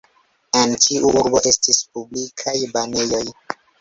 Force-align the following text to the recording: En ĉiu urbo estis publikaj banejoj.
En 0.61 0.71
ĉiu 0.85 1.11
urbo 1.19 1.41
estis 1.51 1.81
publikaj 1.99 2.57
banejoj. 2.79 3.25